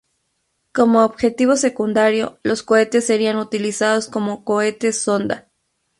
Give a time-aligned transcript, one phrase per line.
[0.71, 5.47] Como objetivo secundario, los cohetes serían utilizados como cohetes sonda.